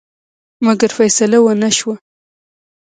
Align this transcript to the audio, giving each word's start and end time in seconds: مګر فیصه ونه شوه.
مګر 0.65 0.89
فیصه 0.97 1.37
ونه 1.41 1.69
شوه. 1.77 1.95